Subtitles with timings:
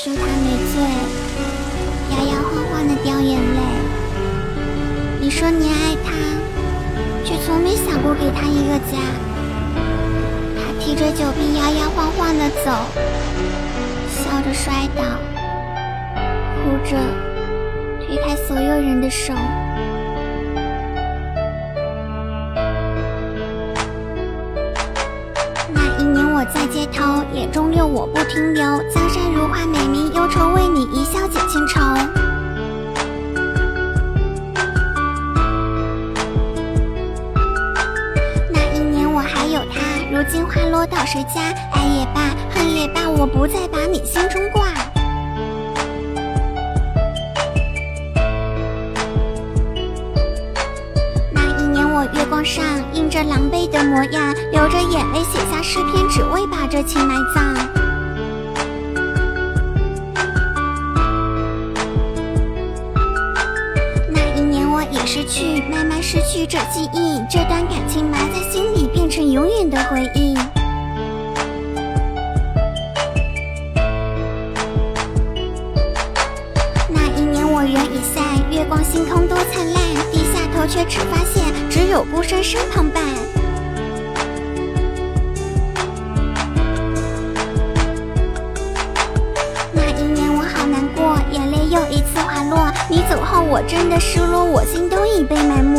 [0.00, 0.80] 说他没醉，
[2.12, 3.58] 摇摇晃晃的掉眼泪。
[5.20, 6.12] 你说你爱他，
[7.24, 8.96] 却从没想过给他一个家。
[10.54, 12.70] 他提着酒瓶摇摇晃晃的走，
[14.08, 15.02] 笑着摔倒，
[16.62, 16.96] 哭着
[18.06, 19.34] 推开所有人的手。
[25.74, 28.62] 那一年我在街头，眼中六我不停留。
[28.94, 29.17] 江山
[40.30, 41.40] 金，花落到谁家？
[41.72, 44.68] 爱也罢，恨也罢，我不再把你心中挂。
[51.32, 57.54] 那一年我月光上印着狼狈的模样，流着眼泪写下诗篇，只为把这情埋葬。
[64.10, 68.64] 那一年我也失去，慢慢失去这记忆，这段感情埋在心，
[69.08, 70.34] 成永远的回忆。
[76.88, 83.02] 那一年我人已散，月光星空多灿烂，低下头却只发现只有孤身身旁伴。
[89.72, 92.70] 那一年我好难过，眼泪又一次滑落。
[92.90, 95.78] 你走后我真的失落，我心都已被埋没。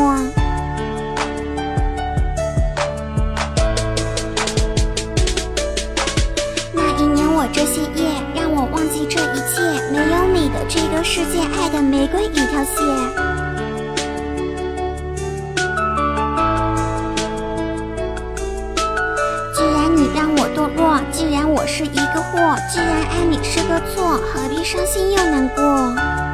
[7.51, 9.61] 这些夜让我忘记这一切，
[9.91, 12.75] 没有你的这个世界，爱的玫瑰已凋谢。
[19.53, 26.28] 既然你让我堕落，既然我是一个祸，既然爱你是个错，何必伤心又难过？